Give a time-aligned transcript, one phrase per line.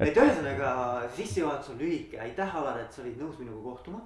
[0.00, 0.72] et ühesõnaga
[1.16, 4.00] sissejuhatus on lühike, aitäh, Alar, et sa olid nõus minuga kohtuma.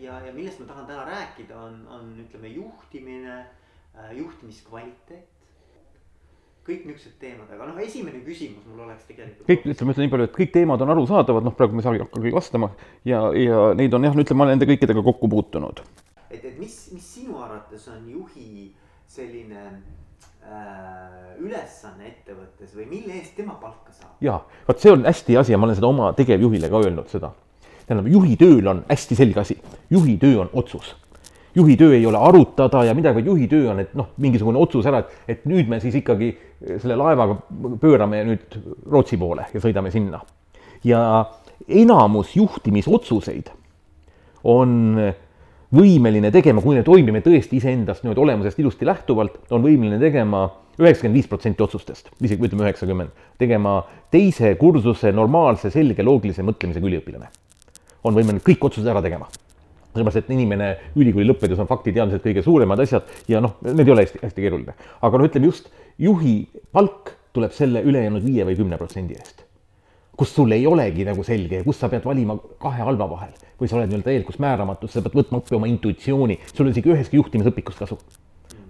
[0.00, 3.42] ja, ja millest ma tahan täna rääkida, on, on ütleme juhtimine,
[4.14, 5.34] juhtimiskvaliteet
[6.68, 9.46] kõik niisugused teemad, aga noh, esimene küsimus mul oleks tegelikult.
[9.48, 12.08] kõik, ütleme, ütlen nii palju, et kõik teemad on arusaadavad, noh, praegu me ei saa
[12.12, 12.68] küll vastama
[13.08, 15.80] ja, ja neid on jah, ütleme, ma olen nende kõikidega kokku puutunud.
[16.28, 18.74] et, et mis, mis sinu arvates on juhi
[19.08, 19.80] selline äh,
[21.38, 24.14] ülesanne ettevõttes või mille eest tema palka saab?
[24.24, 24.38] ja,
[24.68, 27.30] vot see on hästi asi ja ma olen seda oma tegevjuhile ka öelnud seda.
[27.86, 29.58] tähendab, juhi tööl on hästi selge asi,
[29.90, 30.94] juhi töö on otsus
[31.58, 34.86] juhi töö ei ole arutada ja midagi, vaid juhi töö on, et noh, mingisugune otsus
[34.86, 36.32] ära, et, et nüüd me siis ikkagi
[36.78, 37.38] selle laevaga
[37.80, 38.58] pöörame nüüd
[38.90, 40.20] Rootsi poole ja sõidame sinna.
[40.84, 41.00] ja
[41.68, 43.50] enamus juhtimisotsuseid
[44.44, 45.00] on
[45.74, 50.46] võimeline tegema, kui me toimime tõesti iseendast niimoodi olemusest ilusti lähtuvalt, on võimeline tegema
[50.78, 53.80] üheksakümmend viis protsenti otsustest, isegi ütleme üheksakümmend, tegema
[54.14, 57.28] teise kursuse normaalse, selge, loogilise mõtlemisega üliõpilane.
[58.04, 59.26] on võimeline kõik otsused ära tegema
[59.98, 64.04] sellepärast, et inimene ülikooli lõppedes on faktiteadmised kõige suuremad asjad ja noh, need ei ole
[64.06, 64.74] hästi, hästi keeruline.
[65.02, 66.36] aga noh, ütleme just juhi
[66.72, 69.47] palk tuleb selle ülejäänud viie või kümne protsendi eest.
[70.18, 73.70] Kus sul ei olegi nagu selge ja kus sa pead valima kahe halva vahel või
[73.70, 77.20] sa oled nii-öelda täielikus määramatus, sa pead võtma õppi oma intuitsiooni, sul on isegi ühestki
[77.20, 77.98] juhtimisõpikust kasu.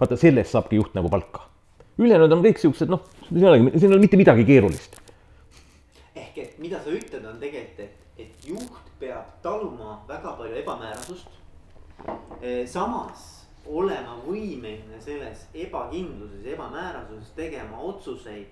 [0.01, 1.49] vaata, sellest saabki juht nagu palka.
[1.99, 5.01] ülejäänud on kõik siuksed, noh, siin ei olegi, siin ei ole mitte midagi keerulist.
[6.15, 11.35] ehk et mida sa ütled, on tegelikult, et, et juht peab taluma väga palju ebamäärasust.
[12.43, 18.47] Eh, samas olema võimeline selles ebakindluses, ebamäärasuses tegema otsuseid.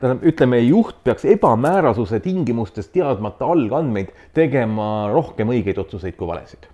[0.00, 6.68] Tähendab, ütleme, juht peaks ebamäärasuse tingimustes teadmata algandmeid tegema rohkem õigeid otsuseid kui valesid.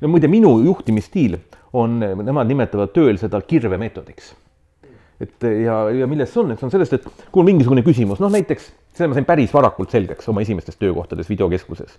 [0.00, 1.38] no muide, minu juhtimisstiil
[1.72, 4.34] on, nemad nimetavad tööl seda kirvemeetodiks
[5.20, 8.32] et ja, ja milles see on, eks on sellest, et kui on mingisugune küsimus, noh
[8.32, 11.96] näiteks, selle ma sain päris varakult selgeks oma esimestes töökohtades videokeskuses.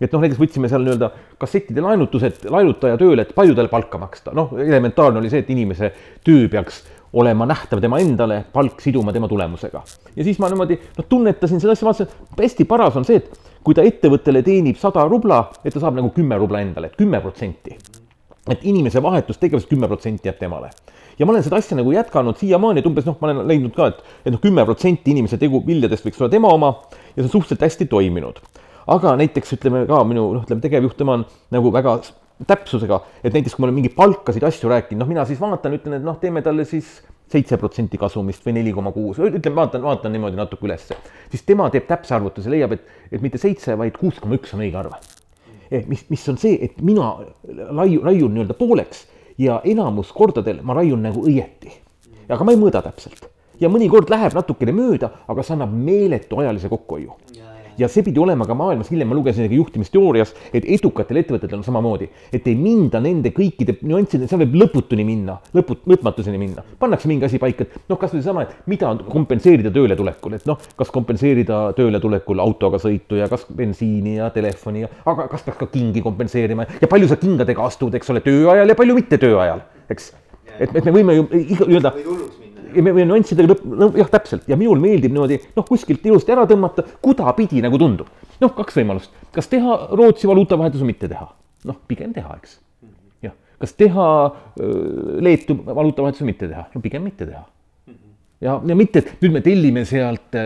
[0.00, 4.34] et noh, näiteks võtsime seal nii-öelda kassettide laenutused, laenutaja tööle, et palju talle palka maksta,
[4.34, 5.92] noh, elementaarne oli see, et inimese
[6.26, 6.82] töö peaks
[7.12, 9.82] olema nähtav tema endale, palk siduma tema tulemusega.
[10.16, 13.74] ja siis ma niimoodi noh, tunnetasin seda asja, vaatasin, hästi paras on see, et kui
[13.74, 17.76] ta ettevõttele teenib sada rubla, et ta saab nagu kümme rubla endale, et kümme protsenti.
[18.48, 20.70] et inimese vahetustegevus kümme protsenti jääb temale
[21.18, 23.90] ja ma olen seda asja nagu jätkanud siiamaani, et umbes noh, ma olen leidnud ka,
[23.92, 26.70] et, et noh, kümme protsenti inimese tegu viljadest võiks olla tema oma
[27.16, 28.40] ja see on suhteliselt hästi toiminud.
[28.88, 31.98] aga näiteks ütleme ka minu noh, ütleme tegevjuht, tema on nagu väga
[32.46, 35.98] täpsusega, et näiteks kui ma olen mingeid palkasid asju rääkinud, noh, mina siis vaatan, ütlen,
[35.98, 40.14] et noh, teeme talle siis seitse protsenti kasumist või neli koma kuus, ütleme, vaatan, vaatan
[40.14, 40.96] niimoodi natuke ülesse,
[41.32, 44.62] siis tema teeb täpse arvutuse, leiab, et, et mitte seitse, vaid kuus koma üks on
[44.64, 44.94] õige arv.
[45.68, 47.10] Eh, mis, mis on see, et mina
[47.76, 49.04] laiu, raiun nii-öelda pooleks
[49.38, 51.74] ja enamus kordadel ma raiun nagu õieti.
[52.28, 53.28] aga ma ei mõõda täpselt
[53.60, 57.16] ja mõnikord läheb natukene mööda, aga see annab meeletu ajalise kokkuhoiu
[57.78, 61.66] ja see pidi olema ka maailmas, hiljem ma lugesin isegi juhtimisteoorias, et edukatel ettevõtetel on
[61.66, 66.64] samamoodi, et ei minda nende kõikide nüansside, seal võib lõputuni minna, lõput-, lõpmatuseni minna.
[66.78, 70.92] pannakse mingi asi paika, et noh, kasvõi seesama, et mida kompenseerida tööletulekul, et noh, kas
[70.94, 76.02] kompenseerida tööletulekul autoga sõitu ja kas bensiini ja telefoni ja, aga kas peaks ka kingi
[76.04, 80.12] kompenseerima ja palju sa kingadega astud, eks ole, tööajal ja palju mitte tööajal, eks.
[80.58, 81.94] et, et me võime ju nii-öelda
[82.74, 83.66] ja me võime nüanssidega lõpp,
[83.98, 88.08] jah, täpselt ja minul meeldib niimoodi noh, kuskilt ilusti ära tõmmata, kudapidi nagu tundub.
[88.42, 91.28] noh, kaks võimalust, kas teha Rootsi valuutavahetus või mitte teha.
[91.68, 92.58] noh, pigem teha, eks.
[93.26, 94.08] jah, kas teha
[95.24, 97.46] Leetu valuutavahetus või mitte teha, no pigem mitte teha
[98.40, 100.36] ja, ja mitte, et nüüd me tellime sealt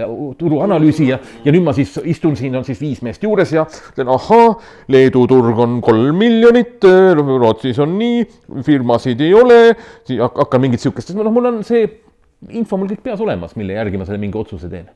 [0.40, 4.12] turuanalüüsi ja, ja nüüd ma siis istun siin, on siis viis meest juures ja ütlen
[4.14, 4.54] ahaa,
[4.92, 8.24] Leedu turg on kolm miljonit, Rootsis on nii,
[8.66, 9.60] firmasid ei ole,
[10.22, 11.84] hakkan mingit sihukest, noh, mul on see
[12.50, 14.88] info mul kõik peas olemas, mille järgi ma selle mingi otsuse teen.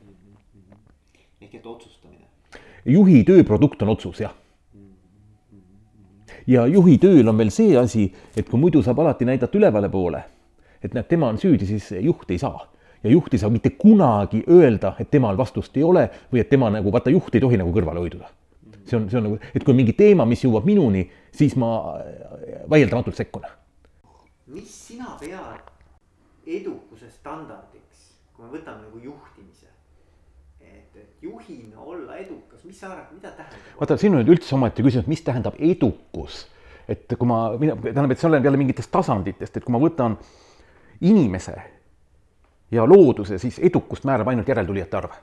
[1.41, 2.25] ehk et otsustamine.
[2.85, 4.33] juhi tööprodukt on otsus, jah.
[6.47, 10.23] ja juhi tööl on veel see asi, et kui muidu saab alati näidata ülevale poole,
[10.83, 12.67] et näed, tema on süüdi, siis juht ei saa
[13.03, 16.69] ja juht ei saa mitte kunagi öelda, et temal vastust ei ole või et tema
[16.73, 18.29] nagu, vaata, juht ei tohi nagu kõrvale hoiduda.
[18.87, 21.71] see on, see on nagu, et kui mingi teema, mis jõuab minuni, siis ma
[22.69, 23.47] vaieldamatult sekkun.
[24.47, 25.66] mis sina pead
[26.47, 29.67] edukuse standardiks, kui me võtame nagu juhtimise.
[30.61, 33.71] et, et juhina olla edukas, mis sa arvad, mida tähendab?
[33.79, 36.45] vaata, siin on nüüd üldse omaette küsimus, mis tähendab edukus.
[36.87, 40.17] et kui ma, mina, tähendab, et see oleneb jälle mingitest tasanditest, et kui ma võtan
[41.01, 41.55] inimese
[42.71, 45.17] ja looduse, siis edukust määrab ainult järeltulijate arv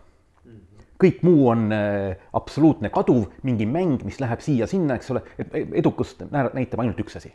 [1.05, 5.51] kõik muu on äh, absoluutne kaduv, mingi mäng, mis läheb siia-sinna, eks ole, et
[5.83, 7.33] edukust näitab ainult üks asi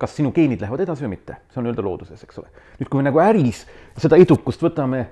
[0.00, 2.48] kas sinu geenid lähevad edasi või mitte, see on öelda looduses, eks ole.
[2.78, 3.66] nüüd, kui me nagu äris
[4.00, 5.04] seda edukust võtame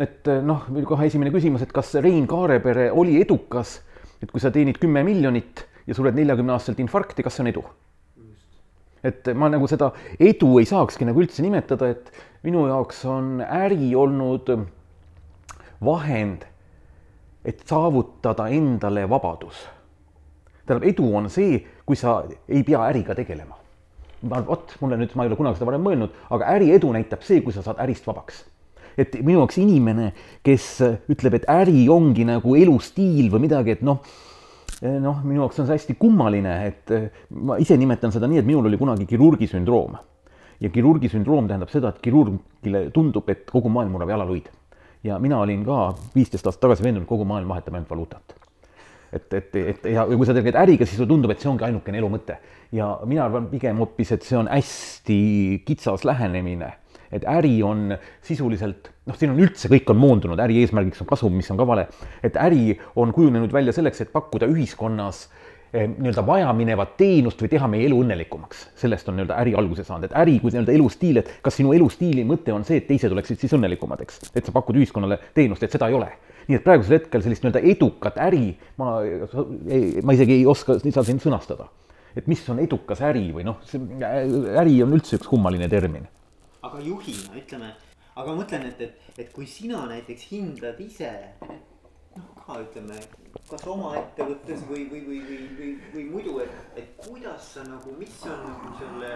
[0.00, 3.78] et noh, kohe esimene küsimus, et kas Rein Kaarepere oli edukas,
[4.22, 7.64] et kui sa teenid kümme miljonit ja sured neljakümne aastaselt infarkti, kas see on edu?
[9.00, 12.10] et ma nagu seda edu ei saakski nagu üldse nimetada, et
[12.44, 14.50] minu jaoks on äri olnud
[15.80, 16.44] vahend,
[17.40, 19.62] et saavutada endale vabadus.
[20.66, 23.56] tähendab, edu on see, kui sa ei pea äriga tegelema.
[24.22, 27.54] Vot, mulle nüüd, ma ei ole kunagi seda varem mõelnud, aga äriedu näitab see, kui
[27.56, 28.44] sa saad ärist vabaks
[29.00, 30.10] et minu jaoks inimene,
[30.44, 30.66] kes
[31.12, 34.02] ütleb, et äri ongi nagu elustiil või midagi, et noh,
[34.82, 36.94] noh, minu jaoks on see hästi kummaline, et
[37.30, 39.96] ma ise nimetan seda nii, et minul oli kunagi kirurgi sündroom.
[40.60, 44.50] ja kirurgi sündroom tähendab seda, et kirurgile tundub, et kogu maailm murrab jalaluid
[45.04, 48.34] ja mina olin ka viisteist aastat tagasi veendunud, kogu maailm vahetab ainult valuutat.
[49.12, 51.98] Et, et, et ja kui sa tegeled äriga, siis sulle tundub, et see ongi ainukene
[52.00, 52.38] elu mõte.
[52.72, 55.18] ja mina arvan pigem hoopis, et see on hästi
[55.66, 56.72] kitsas lähenemine.
[57.10, 61.34] et äri on sisuliselt, noh, siin on üldse, kõik on moondunud, äri eesmärgiks on kasum,
[61.34, 61.88] mis on ka vale.
[62.22, 67.68] et äri on kujunenud välja selleks, et pakkuda ühiskonnas Eh, nii-öelda vajaminevat teenust või teha
[67.70, 68.62] meie elu õnnelikumaks.
[68.80, 72.24] sellest on nii-öelda äri alguse saanud, et äri kui nii-öelda elustiil, et kas sinu elustiili
[72.26, 74.18] mõte on see, et teised oleksid siis õnnelikumad, eks.
[74.34, 76.10] et sa pakud ühiskonnale teenust, et seda ei ole.
[76.48, 78.96] nii et praegusel hetkel sellist nii-öelda edukat äri ma,
[80.02, 81.68] ma isegi ei oska seda siin sõnastada.
[82.16, 83.62] et mis on edukas äri või noh,
[84.58, 86.08] äri on üldse üks kummaline termin.
[86.62, 87.74] aga juhina ütleme,
[88.16, 91.14] aga ma mõtlen, et, et, et kui sina näiteks hindad ise
[92.50, 92.96] ka ütleme,
[93.50, 97.94] kas oma ettevõttes või, või, või, või, või, või muidu, et, et kuidas sa nagu,
[97.98, 99.12] mis on nagu selle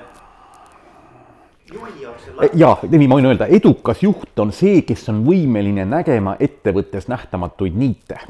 [1.72, 2.50] juhi jaoks selle.
[2.60, 7.76] ja, nii ma võin öelda, edukas juht on see, kes on võimeline nägema ettevõttes nähtamatuid
[7.78, 8.20] niite.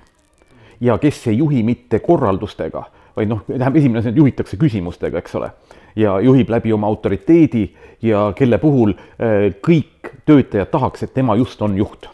[0.81, 2.87] ja kes ei juhi mitte korraldustega,
[3.17, 5.53] vaid noh, tähendab, esimene asi, et juhitakse küsimustega, eks ole.
[5.97, 7.69] ja juhib läbi oma autoriteedi
[8.03, 12.09] ja kelle puhul äh, kõik töötajad tahaks, et tema just on juht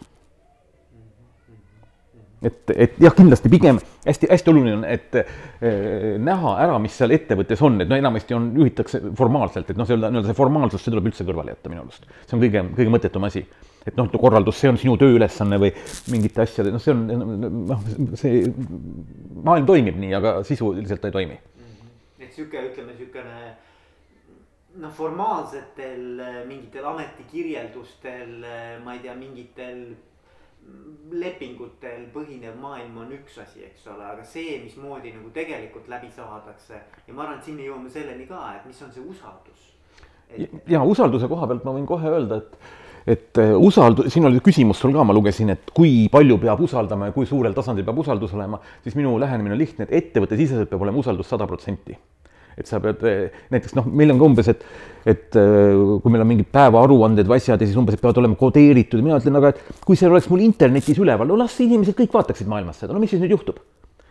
[2.41, 7.61] et, et jah, kindlasti pigem hästi-hästi oluline on, et eh, näha ära, mis seal ettevõttes
[7.65, 11.11] on, et no enamasti on, juhitakse formaalselt, et noh, see nii-öelda see formaalsus, see tuleb
[11.11, 12.07] üldse kõrvale jätta minu arust.
[12.25, 13.45] see on kõige, kõige mõttetum asi.
[13.85, 15.71] et noh, korraldus, see on sinu tööülesanne või
[16.13, 17.25] mingite asjade, noh, see on
[17.69, 17.89] noh,
[18.19, 18.43] see
[19.45, 21.41] maailm toimib nii, aga sisuliselt ta ei toimi.
[22.21, 23.51] et sihuke, ütleme siukene
[24.81, 28.39] noh, formaalsetel mingitel ametikirjeldustel,
[28.81, 29.91] ma ei tea, mingitel
[31.11, 36.77] lepingutel põhinev maailm on üks asi, eks ole, aga see, mismoodi nagu tegelikult läbi saadakse
[36.77, 39.65] ja ma arvan, et siin me jõuame selleni ka, et mis on see usaldus.
[40.31, 40.53] Et....
[40.71, 42.71] ja usalduse koha pealt ma võin kohe öelda, et,
[43.17, 47.11] et äh, usaldus, siin oli küsimus sul ka, ma lugesin, et kui palju peab usaldama
[47.11, 50.87] ja kui suurel tasandil peab usaldus olema, siis minu lähenemine on lihtne, et ettevõttesiseselt peab
[50.87, 51.97] olema usaldus sada protsenti
[52.61, 53.01] et sa pead
[53.51, 54.63] näiteks noh, meil on ka umbes, et,
[55.09, 59.01] et äh, kui meil on mingid päevaaruanded või asjad ja siis umbes, peavad olema kodeeritud
[59.01, 62.13] ja mina ütlen, aga et kui see oleks mul internetis üleval, no las inimesed kõik
[62.15, 63.61] vaataksid maailmas seda, no mis siis nüüd juhtub?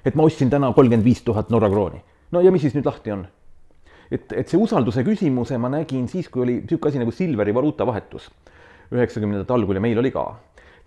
[0.01, 2.01] et ma ostsin täna kolmkümmend viis tuhat Norra krooni.
[2.33, 3.27] no ja mis siis nüüd lahti on?
[4.11, 8.31] et, et see usalduse küsimuse ma nägin siis, kui oli niisugune asi nagu Silveri valuutavahetus.
[8.91, 10.27] üheksakümnendate algul ja meil oli ka.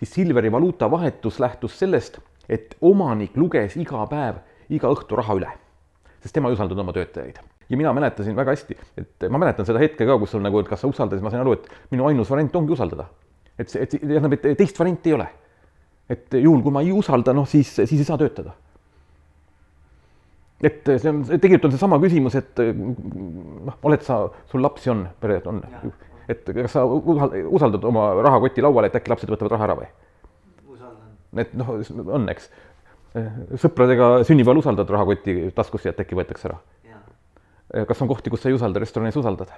[0.01, 2.19] siis Silveri valuutavahetus lähtus sellest,
[2.49, 4.41] et omanik luges iga päev,
[4.73, 5.59] iga õhtu raha üle
[6.23, 7.41] sest tema ei usaldanud oma töötajaid.
[7.69, 10.69] Ja mina mäletasin väga hästi, et ma mäletan seda hetke ka, kus sul nagu, et
[10.69, 13.07] kas sa usaldad, siis ma sain aru, et minu ainus variant ongi usaldada.
[13.59, 15.27] et see, et tähendab, et teist varianti ei ole.
[16.09, 18.55] et juhul, kui ma ei usalda, noh siis, siis ei saa töötada.
[20.63, 25.47] et see on, tegelikult on seesama küsimus, et noh, oled sa, sul lapsi on, pered
[25.47, 25.63] on,
[26.27, 29.89] et kas sa usaldad oma rahakoti lauale, et äkki lapsed võtavad raha ära või?
[30.75, 31.17] usaldan.
[31.45, 31.75] et noh,
[32.19, 32.51] on, eks
[33.61, 36.57] sõpradega sünnipäeval usaldad rahakotti taskusse et äkki võetakse ära?
[37.87, 39.53] Kas on kohti, kus sa ei usalda, restoranis usaldad?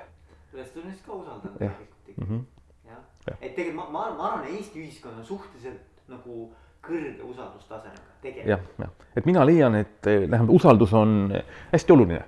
[0.53, 2.43] restoranis ka usaldan tegelikult mm -hmm.
[2.91, 6.50] jah ja., et tegelikult ma, ma, ma arvan, Eesti ühiskond on suhteliselt nagu
[6.86, 8.50] kõrge usaldustasemega tegelikult.
[8.50, 11.34] jah, jah, et mina leian, et tähendab, usaldus on
[11.72, 12.24] hästi oluline.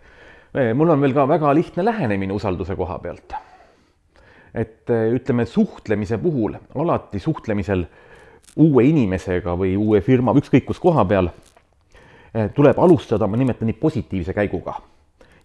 [0.74, 3.34] mul on veel ka väga lihtne lähenemine usalduse koha pealt.
[4.54, 7.86] et ütleme, suhtlemise puhul alati suhtlemisel
[8.58, 11.30] uue inimesega või uue firma, ükskõik kus koha peal,
[12.34, 14.80] eh, tuleb alustada, ma nimetan nii positiivse käiguga.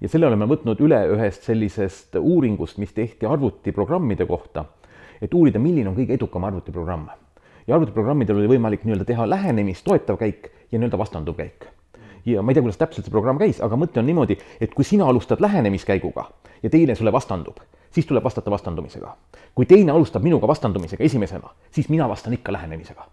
[0.02, 4.64] Ja selle oleme võtnud üle ühest sellisest uuringust, mis tehti arvutiprogrammide kohta,
[5.22, 7.06] et uurida, milline on kõige edukam arvutiprogramm.
[7.66, 11.68] ja arvutiprogrammidel oli võimalik nii-öelda teha lähenemist toetav käik ja nii-öelda vastanduv käik
[12.26, 14.84] ja ma ei tea, kuidas täpselt see programm käis, aga mõte on niimoodi, et kui
[14.86, 16.28] sina alustad lähenemiskäiguga
[16.62, 17.58] ja teine sulle vastandub,
[17.90, 19.16] siis tuleb vastata vastandumisega.
[19.54, 23.06] kui teine alustab minuga vastandumisega esimesena, siis mina vastan ikka lähenemisega.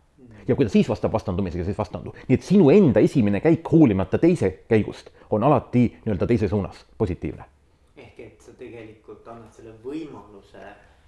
[0.50, 2.14] Ja kui ta siis vastab vastandumisega, siis vastandu.
[2.28, 7.46] nii et sinu enda esimene käik hoolimata teise käigust on alati nii-öelda teise suunas, positiivne.
[7.98, 10.64] ehk et sa tegelikult annad selle võimaluse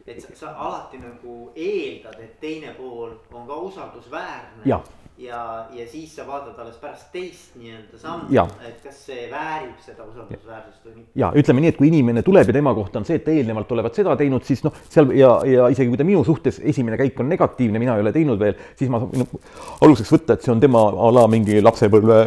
[0.07, 4.65] et sa, sa alati nagu eeldad, et teine pool on ka usaldusväärne.
[4.65, 4.83] Jah.
[5.17, 8.31] Ja, ja siis sa vaatad alles pärast teist nii-öelda sammu
[8.67, 11.11] et kas see väärib seda usaldusväärsust või mitte.
[11.19, 13.99] ja ütleme nii, et kui inimene tuleb ja tema kohta on see, et eelnevalt olevat
[13.99, 17.29] seda teinud, siis noh, seal ja, ja isegi kui ta minu suhtes esimene käik on
[17.31, 19.41] negatiivne, mina ei ole teinud veel, siis ma saan no,
[19.87, 22.21] aluseks võtta, et see on tema a la mingi lapsepõlve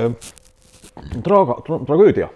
[1.24, 2.30] traaga tra,, tragöödia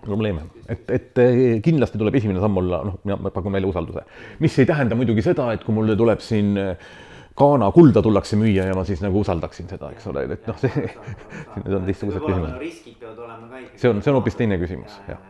[0.00, 4.04] probleeme, et, et eh, kindlasti tuleb esimene samm olla, noh, mina pakun välja usalduse.
[4.40, 6.90] mis ei tähenda muidugi seda, et kui mulle tuleb siin eh,
[7.40, 10.86] Ghana kulda tullakse müüa ja ma siis nagu usaldaksin seda, eks ole, et noh, see,
[11.64, 12.56] need on teistsugused küsimused.
[12.60, 13.80] riskid peavad olema ka ikkagi.
[13.82, 15.26] see on, see on hoopis teine küsimus, jah.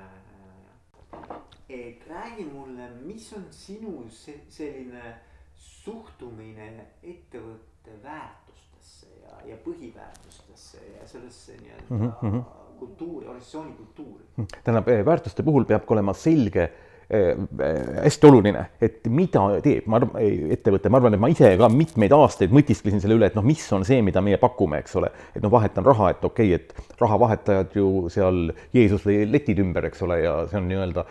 [1.71, 5.15] et räägi mulle, mis on sinu se- selline
[5.61, 6.71] suhtumine
[7.03, 12.45] ettevõtte väärtustesse ja, ja põhiväärtustesse ja sellesse nii-öelda mm -hmm.
[12.79, 14.25] kultuuri, organisatsiooni kultuuri.
[14.65, 20.93] tähendab, väärtuste puhul peab ka olema selge eh, hästi oluline, et mida teeb, ma ettevõte,
[20.93, 23.83] ma arvan, et ma ise ka mitmeid aastaid mõtisklesin selle üle, et noh, mis on
[23.87, 25.11] see, mida meie pakume, eks ole.
[25.35, 29.89] et noh, vahetan raha, et okei okay,, et rahavahetajad ju seal Jeesus lõi letid ümber,
[29.91, 31.07] eks ole, ja see on nii-öelda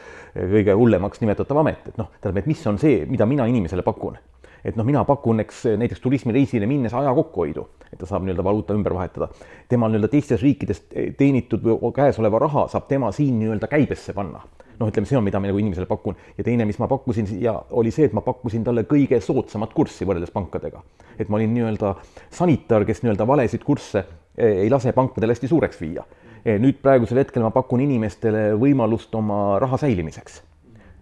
[0.56, 4.16] kõige hullemaks nimetatav amet, et noh, tähendab, et mis on see, mida mina inimesele pakun
[4.64, 8.76] et noh, mina pakun, eks näiteks turismireisile minnes aja kokkuhoidu, et ta saab nii-öelda valuuta
[8.76, 9.30] ümber vahetada.
[9.70, 10.84] tema nii-öelda teistes riikides
[11.18, 14.44] teenitud või käesoleva raha saab tema siin nii-öelda käibesse panna.
[14.80, 17.56] Noh, ütleme, see on, mida ma nagu inimesele pakun ja teine, mis ma pakkusin ja
[17.78, 20.84] oli see, et ma pakkusin talle kõige soodsamat kurssi võrreldes pankadega.
[21.20, 21.96] et ma olin nii-öelda
[22.32, 24.04] sanitar, kes nii-öelda valesid kursse
[24.38, 26.06] eh, ei lase pankadel hästi suureks viia.
[26.46, 30.40] nüüd praegusel hetkel ma pakun inimestele võimalust oma raha säilimiseks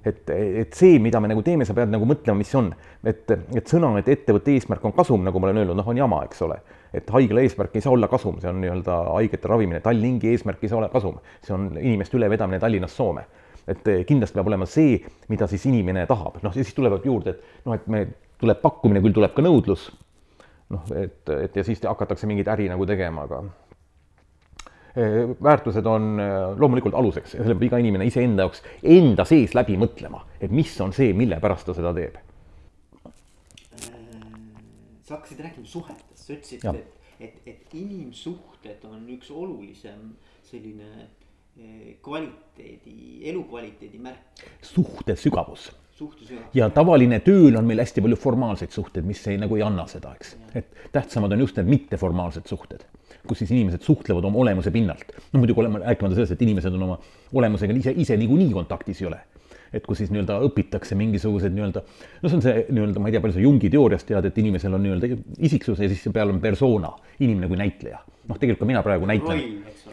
[0.07, 2.69] et, et see, mida me nagu teeme, sa pead nagu mõtlema, mis see on.
[3.07, 6.21] et, et sõna, et ettevõtte eesmärk on kasum, nagu ma olen öelnud, noh, on jama,
[6.27, 6.59] eks ole.
[6.95, 10.71] et haigla eesmärk ei saa olla kasum, see on nii-öelda haigete ravimine, Tallinki eesmärk ei
[10.71, 13.25] saa olla kasum, see on inimeste ülevedamine Tallinnast Soome.
[13.67, 14.97] Et kindlasti peab olema see,
[15.31, 18.03] mida siis inimene tahab, noh, ja siis tulevad juurde, et noh, et me,
[18.39, 19.89] tuleb pakkumine, küll tuleb ka nõudlus.
[20.73, 23.43] noh, et, et ja siis hakatakse mingit äri nagu tegema, aga
[25.43, 26.17] väärtused on
[26.57, 30.71] loomulikult aluseks ja selle peab iga inimene iseenda jaoks enda sees läbi mõtlema, et mis
[30.81, 32.17] on see, mille pärast ta seda teeb.
[35.07, 40.09] sa hakkasid rääkima suhetest, sa ütlesid, et, et, et inimsuhted on üks olulisem
[40.43, 41.05] selline eh,
[42.03, 45.71] kvaliteedi, elukvaliteedi märk, suhte sügavus
[46.53, 50.13] ja tavaline tööl on meil hästi palju formaalseid suhteid, mis ei nagu ei anna seda,
[50.17, 50.35] eks.
[50.57, 52.83] et tähtsamad on just need mitteformaalsed suhted,
[53.27, 55.15] kus siis inimesed suhtlevad oma olemuse pinnalt.
[55.33, 56.99] no muidugi olema rääkimata sellest, et inimesed on oma
[57.33, 59.19] olemusega ise, ise niikuinii kontaktis ei ole.
[59.73, 61.81] et kus siis nii-öelda õpitakse mingisugused nii-öelda,
[62.21, 64.77] no see on see nii-öelda, ma ei tea, palju sa Jungi teooriast tead, et inimesel
[64.77, 65.09] on nii-öelda
[65.49, 67.99] isiksus ja siis peal on persona, inimene kui näitleja.
[68.27, 69.43] Noh, tegelikult ka mina praegu näitlen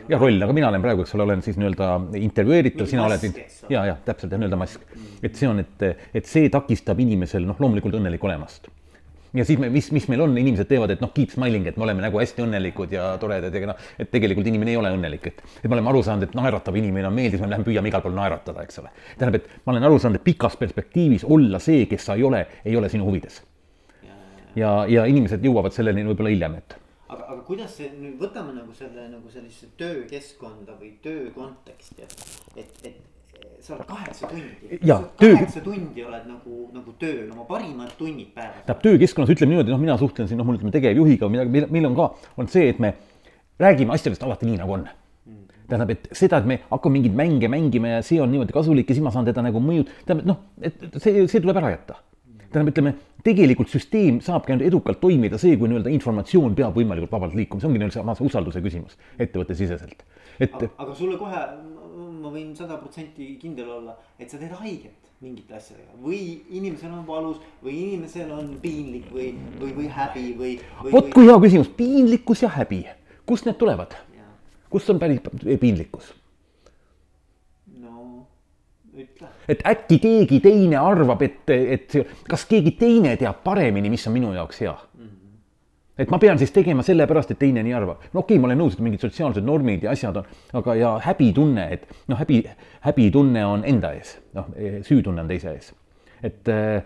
[0.09, 3.85] ja roll, aga mina olen praegu, eks ole, olen siis nii-öelda intervjueeritav, sina oled, ja,
[3.91, 4.83] ja täpselt ja nii-öelda mask.
[5.25, 8.69] et see on, et, et see takistab inimesel noh, loomulikult õnnelik olemast.
[9.35, 11.87] ja siis me, mis, mis meil on, inimesed teevad, et noh, keep smiling, et me
[11.87, 15.43] oleme nagu hästi õnnelikud ja toredad ja noh, et tegelikult inimene ei ole õnnelik, et,
[15.63, 18.17] et me oleme aru saanud, et naeratav inimene on meeldiv, me läheme püüame igal pool
[18.19, 18.93] naeratada, eks ole.
[19.17, 22.47] tähendab, et ma olen aru saanud, et pikas perspektiivis olla see, kes sa ei ole,
[22.65, 23.43] ei ole sinu huvides.
[24.55, 26.84] ja, ja inimesed jõuavad selleni võib-olla hiljem, et
[27.15, 32.25] aga, aga kuidas see nüüd võtame nagu selle nagu sellisesse töökeskkonda või töö konteksti, et,
[32.61, 33.03] et, et
[33.65, 34.79] sa oled kaheksa tundi.
[34.85, 38.61] Jaa, töö- kaheksa tundi oled nagu, nagu tööl, oma parimad tunnid päevas.
[38.61, 41.97] tähendab töökeskkonnas ütleme niimoodi, noh, mina suhtlen siin noh, mul ütleme tegevjuhiga, mida, meil, on
[41.99, 42.95] ka, on see, et me
[43.63, 44.89] räägime asjadest alati nii, nagu on.
[45.65, 48.99] tähendab, et seda, et me hakkame mingeid mänge mängima ja see on niimoodi kasulik ja
[48.99, 51.97] siis ma saan teda nagu mõju, tähendab, noh, et see, see tuleb ära jätta.
[52.55, 52.95] tähendab, ütleme
[53.27, 57.71] tegelikult süsteem saabki ainult edukalt toimida see, kui nii-öelda informatsioon peab võimalikult vabalt liikuma, see
[57.71, 60.05] ongi nii-öelda see usalduse küsimus ettevõttesiseselt.
[60.41, 61.43] et aga, sulle kohe,
[62.23, 67.05] ma võin sada protsenti kindel olla, et sa teed haiget mingite asjadega või inimesel on
[67.07, 69.31] valus või inimesel on piinlik või,
[69.61, 70.93] või, või häbi või, või.
[70.93, 72.83] vot kui hea küsimus, piinlikkus ja häbi,
[73.27, 73.97] kust need tulevad?
[74.75, 75.23] Kust on päris
[75.61, 76.13] piinlikkus?
[79.49, 81.97] Et äkki keegi teine arvab, et, et
[82.29, 84.75] kas keegi teine teab paremini, mis on minu jaoks hea.
[85.99, 88.07] et ma pean siis tegema sellepärast, et teine nii arvab.
[88.13, 90.93] no okei okay,, ma olen nõus, et mingid sotsiaalsed normid ja asjad on, aga ja
[91.05, 92.43] häbitunne, et noh, häbi,
[92.87, 94.51] häbitunne on enda ees, noh,
[94.87, 95.73] süütunne on teise ees.
[96.25, 96.83] et äh,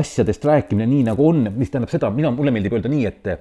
[0.00, 3.40] asjadest rääkimine nii nagu on, mis tähendab seda, mina, mulle meeldib öelda nii, et äh,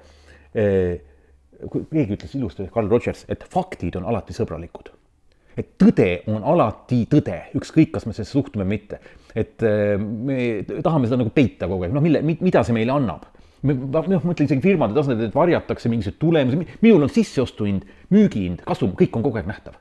[1.91, 4.98] keegi ütles ilusti, Carl Rogers, et faktid on alati sõbralikud
[5.59, 9.01] et tõde on alati tõde, ükskõik, kas me sellesse suhtume või mitte.
[9.35, 13.27] et äh, me tahame seda nagu peita kogu aeg, noh, mille, mida see meile annab?
[13.67, 18.95] me, noh, mõtlen isegi firmade tasandil, et varjatakse mingisuguseid tulemusi, minul on sisseostuhind, müügihind, kasum,
[18.99, 19.75] kõik on kogu aeg nähtav.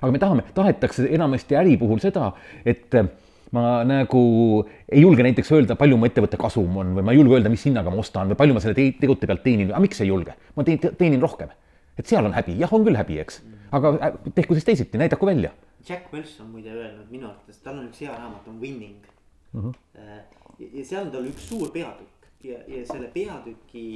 [0.00, 2.32] aga me tahame, tahetakse enamasti äri puhul seda,
[2.66, 3.10] et äh,
[3.52, 4.22] ma nagu
[4.88, 7.64] ei julge näiteks öelda, palju mu ettevõtte kasum on või ma ei julge öelda, mis
[7.68, 10.34] hinnaga ma ostan või palju ma selle te tegude pealt teenin, aga miks ei julge?
[10.56, 11.52] ma teen, teenin rohkem.
[11.98, 13.42] et seal on häbi, jah, on küll häbi, eks,
[13.72, 15.50] aga äh, tehku siis teisiti, näidaku välja.
[15.88, 19.06] Jack Welch on muide öelnud minu arvates, tal on üks hea raamat, on Winning
[19.52, 19.60] mm.
[19.60, 20.02] -hmm.
[20.58, 23.86] ja, seal on tal üks suur peatükk ja, ja selle peatüki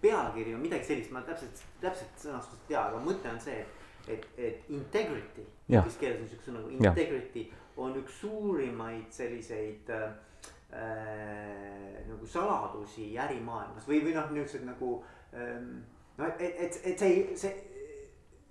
[0.00, 4.12] pealkiri on midagi sellist, ma täpselt, täpselt sõnastust ei tea, aga mõte on see, et,
[4.14, 5.46] et, et integrity.
[5.68, 10.10] inglise keeles on siukse nagu integrity ja on üks suurimaid selliseid äh,
[10.74, 14.98] äh, nagu saladusi ärimaailmas või, või noh, niisugused nagu
[15.34, 15.80] ähm,.
[16.18, 17.52] no et, et, et, see see,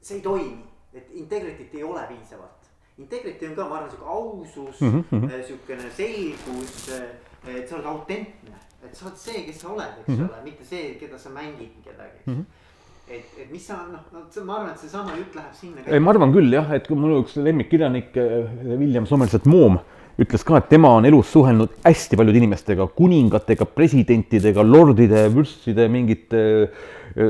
[0.08, 2.70] see ei toimi, et integrity't ei ole piisavalt.
[2.98, 5.42] Integrity on ka, ma arvan, sihuke ausus mm, -hmm.
[5.48, 10.08] sihukene selgus, äh, et sa oled autentne, et sa oled see, kes sa oled, eks
[10.08, 10.30] mm -hmm.
[10.30, 12.34] ole, mitte see, keda sa mängid kedagi mm.
[12.34, 12.66] -hmm
[13.08, 15.84] et, et mis sa noh, no ma arvan, et seesama jutt läheb sinna.
[15.86, 19.80] ei, ma arvan küll jah, et kui mul üks lemmikkirjanik eh, William Somerset Moom
[20.20, 26.42] ütles ka, et tema on elus suhelnud hästi paljude inimestega, kuningatega, presidentidega, lordide, vürstide, mingite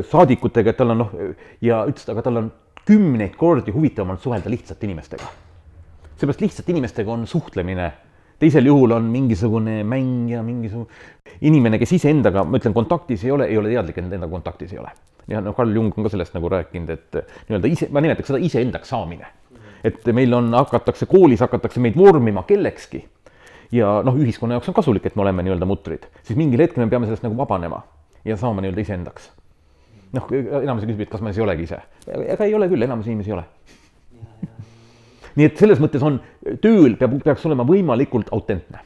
[0.07, 1.11] saadikutega, et tal on noh
[1.63, 2.47] ja ütles, aga tal on
[2.87, 5.27] kümneid kordi huvitavam on suhelda lihtsate inimestega.
[6.17, 7.91] seepärast lihtsate inimestega on suhtlemine
[8.39, 10.87] teisel juhul on mingisugune mäng ja mingisugune
[11.41, 14.79] inimene, kes iseendaga, ma ütlen, kontaktis ei ole, ei ole teadlik, et endaga kontaktis ei
[14.81, 14.93] ole
[15.27, 18.39] ja noh, Carl Jung on ka sellest nagu rääkinud, et nii-öelda ise, ma nimetaks seda
[18.43, 19.27] iseendaks saamine.
[19.85, 23.03] et meil on, hakatakse koolis, hakatakse meid vormima kellekski
[23.71, 26.89] ja noh, ühiskonna jaoks on kasulik, et me oleme nii-öelda mutrid, siis mingil hetkel me
[26.91, 27.83] peame sellest nagu vabanema
[28.25, 29.29] ja saama nii-öelda iseendaks.
[30.15, 30.27] Noh,
[30.61, 33.33] enamus küsib, et kas ma siis ei olegi ise, ega ei ole küll, enamus inimesi
[33.33, 33.45] ei ole.
[35.37, 36.19] nii et selles mõttes on,
[36.63, 38.83] tööl peab, peaks olema võimalikult autentne.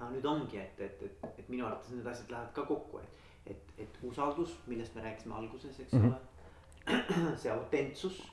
[0.00, 3.16] aga nüüd ongi, et, et, et, et minu arvates need asjad lähevad ka kokku, et
[4.06, 6.06] usaldus, millest me rääkisime alguses, eks mm -hmm.
[6.06, 7.36] ole.
[7.36, 8.32] see autentsus,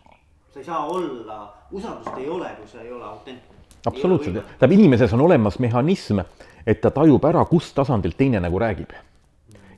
[0.53, 3.55] sa ei saa olla, usaldust ei ole, kui sa ei ole autentne.
[3.85, 6.19] absoluutselt, tähendab inimeses on olemas mehhanism,
[6.67, 8.89] et ta tajub ära, kust tasandilt teine nagu räägib.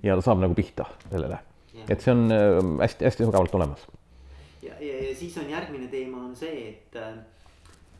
[0.05, 1.39] Ja ta saab nagu pihta sellele,
[1.89, 2.27] et see on
[2.81, 3.87] hästi-hästi äh, sügavalt olemas.
[4.61, 7.15] ja, ja, ja siis on järgmine teema on see, et äh,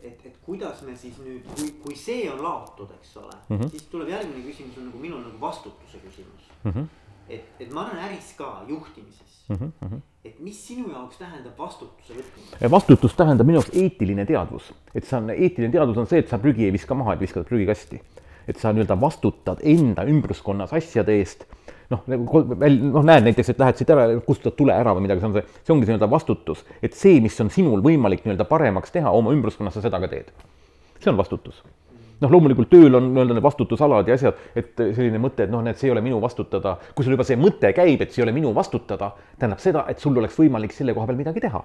[0.06, 3.72] et, et kuidas me siis nüüd, kui, kui see on laotud, eks ole mm, -hmm.
[3.74, 6.72] siis tuleb järgmine küsimus on nagu minul nagu vastutuse küsimus mm.
[6.72, 6.94] -hmm
[7.30, 9.56] et, et ma arvan äris ka, juhtimises mm.
[9.56, 10.02] -hmm.
[10.26, 12.72] et mis sinu jaoks tähendab vastutuse võtmine?
[12.72, 16.38] vastutus tähendab minu jaoks eetiline teadvus, et see on, eetiline teadvus on see, et sa
[16.38, 18.02] prügi ei viska maha, et viskad prügikasti.
[18.48, 21.48] et sa nii-öelda vastutad enda ümbruskonnas asjade eest
[21.94, 25.30] noh, nagu noh, näed näiteks, et lähed siit ära, kustutad tule ära või midagi, see
[25.30, 29.12] on see, see ongi nii-öelda vastutus, et see, mis on sinul võimalik nii-öelda paremaks teha
[29.14, 30.32] oma ümbruskonnas, sa seda ka teed.
[31.00, 31.62] see on vastutus.
[32.24, 35.78] Noh, loomulikult tööl on nii-öelda need vastutusalad ja asjad, et selline mõte, et noh, näed,
[35.80, 38.36] see ei ole minu vastutada, kui sul juba see mõte käib, et see ei ole
[38.38, 41.64] minu vastutada, tähendab seda, et sul oleks võimalik selle koha peal midagi teha.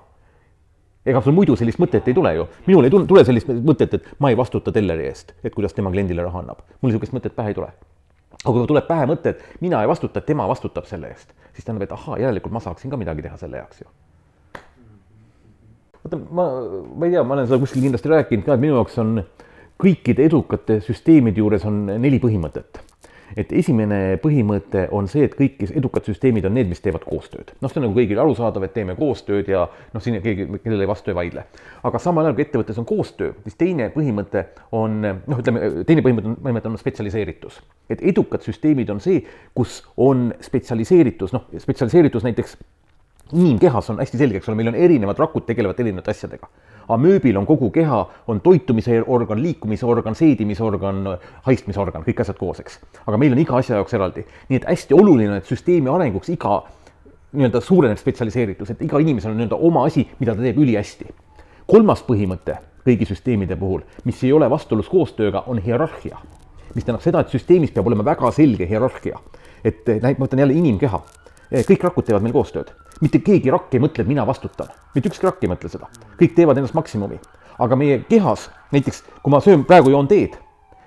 [1.07, 4.29] ega sul muidu sellist mõtet ei tule ju, minul ei tule sellist mõtet, et ma
[4.29, 7.57] ei vastuta telleri eest, et kuidas tema kliendile raha annab, mul niisugust mõtet pähe ei
[7.57, 7.71] tule
[8.45, 11.85] aga kui tuleb pähe mõte, et mina ei vastuta, tema vastutab selle eest, siis tähendab,
[11.87, 13.91] et ahaa, järelikult ma saaksin ka midagi teha selle jaoks ju.
[16.05, 16.47] vaata, ma,
[16.97, 19.21] ma ei tea, ma olen seda kuskil kindlasti rääkinud ka, et minu jaoks on
[19.81, 22.81] kõikide edukate süsteemide juures on neli põhimõtet.
[23.37, 27.53] Et esimene põhimõte on see, et kõik edukad süsteemid on need, mis teevad koostööd.
[27.61, 31.13] noh, see on nagu kõigile arusaadav, et teeme koostööd ja noh, siin keegi, kellele vastu
[31.13, 31.45] ei vaidle.
[31.83, 36.35] aga samal ajal, kui ettevõttes on koostöö, siis teine põhimõte on noh, ütleme teine põhimõte,
[36.43, 37.61] põhimõte on spetsialiseeritus.
[37.91, 42.59] et edukad süsteemid on see, kus on spetsialiseeritus, noh, spetsialiseeritus näiteks
[43.33, 46.49] inimkehas on hästi selge, eks ole, meil on erinevad rakud tegelevad erinevate asjadega.
[46.95, 51.05] Amööbil on kogu keha, on toitumise organ, liikumisorgan, seedimisorgan,
[51.47, 52.81] haistmisorgan, kõik asjad koos, eks.
[53.07, 54.27] aga meil on iga asja jaoks eraldi.
[54.49, 56.63] nii et hästi oluline et süsteemi arenguks iga
[57.33, 61.07] nii-öelda suureneb spetsialiseeritus, et iga inimesel on nii-öelda oma asi, mida ta teeb ülihästi.
[61.67, 66.19] kolmas põhimõte kõigi süsteemide puhul, mis ei ole vastuolus koostööga, on hierarhia.
[66.75, 69.19] mis tähendab seda, et süsteemis peab olema väga selge hierarhia.
[69.65, 71.03] et näit-, ma võtan jälle inimkeha.
[71.51, 75.29] Kõik rakud teevad meil koostööd mitte keegi rakk ei mõtle, et mina vastutan, mitte ükski
[75.29, 75.89] rakk ei mõtle seda,
[76.21, 77.21] kõik teevad endast maksimumi.
[77.61, 80.39] aga meie kehas, näiteks kui ma söön, praegu joon teed,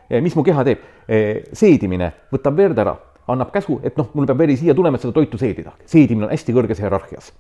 [0.10, 0.80] eh, mis mu keha teeb?
[1.08, 2.96] Eh, seedimine võtab verd ära,
[3.28, 5.72] annab käsu, et noh, mul peab veri siia tulema, et seda toitu seedida.
[5.86, 7.32] seedimine on hästi kõrges hierarhias.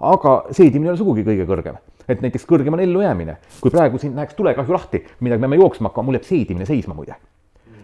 [0.00, 1.76] aga seedimine ei ole sugugi kõige kõrgem,
[2.08, 3.36] et näiteks kõrgem on ellujäämine.
[3.60, 7.14] kui praegu siin läheks tulekahju lahti, midagi peame jooksma hakkama, mul jääb seedimine seisma muide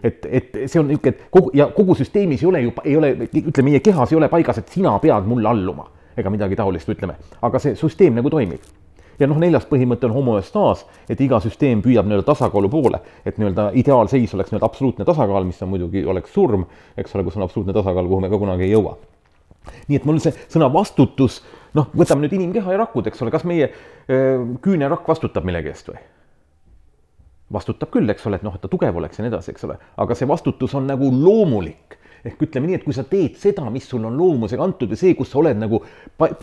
[0.03, 3.13] et, et see on niisugune, et kogu ja kogu süsteemis ei ole ju, ei ole,
[3.27, 7.17] ütleme, meie kehas ei ole paigas, et sina pead mulle alluma ega midagi taolist, ütleme,
[7.45, 8.63] aga see süsteem nagu toimib
[9.19, 13.71] ja noh, neljas põhimõte on homoöstaas, et iga süsteem püüab nii-öelda tasakaalu poole, et nii-öelda
[13.81, 17.75] ideaalseis oleks nii-öelda absoluutne tasakaal, mis on muidugi, oleks surm, eks ole, kus on absoluutne
[17.77, 18.97] tasakaal, kuhu me ka kunagi ei jõua.
[19.87, 21.41] nii et mul see sõna vastutus,
[21.75, 25.91] noh, võtame nüüd inimkeha ja rakud, eks ole, kas meie öö, küünerakk vastutab millegi eest
[25.91, 25.99] või?
[27.53, 29.77] Vastutab küll, eks ole, et noh, et ta tugev oleks ja nii edasi, eks ole,
[30.03, 33.87] aga see vastutus on nagu loomulik ehk ütleme nii, et kui sa teed seda, mis
[33.87, 35.79] sul on loomusega antud ja see, kus sa oled nagu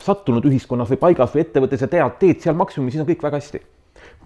[0.02, 3.40] sattunud ühiskonnas või paigas või ettevõttes ja tead, teed seal maksimumi, siis on kõik väga
[3.40, 3.62] hästi.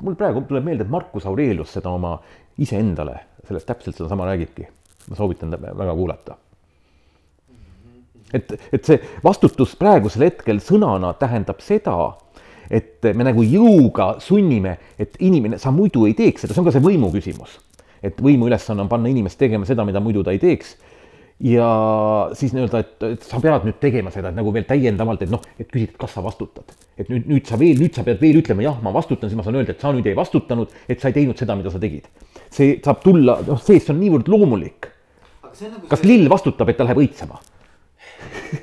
[0.01, 2.19] mul praegu tuleb meelde, et Markus Aurelius seda oma
[2.59, 3.17] iseendale,
[3.49, 4.69] sellest täpselt sedasama räägibki.
[5.09, 6.37] ma soovitan väga kuulata.
[8.33, 11.97] et, et see vastutus praegusel hetkel sõnana tähendab seda,
[12.71, 16.75] et me nagu jõuga sunnime, et inimene, sa muidu ei teeks seda, see on ka
[16.77, 17.59] see võimu küsimus.
[18.03, 20.77] et võimu ülesanne on panna inimest tegema seda, mida muidu ta ei teeks.
[21.41, 21.67] ja
[22.35, 25.43] siis nii-öelda, et, et sa pead nüüd tegema seda, et nagu veel täiendavalt, et noh,
[25.59, 26.77] et küsid, kas sa vastutad.
[26.99, 29.47] et nüüd, nüüd sa veel, nüüd sa pead veel ütlema, jah, ma vastutan, siis ma
[29.47, 32.11] saan öelda, et sa nüüd ei vastutanud, et sa ei teinud seda, mida sa tegid.
[32.51, 34.93] see saab tulla, noh, seest on niivõrd loomulik.
[35.49, 36.11] Nagu kas see...
[36.11, 37.41] lill vastutab, et ta läheb õitsema?